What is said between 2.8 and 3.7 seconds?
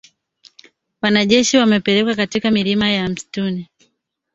ya msituni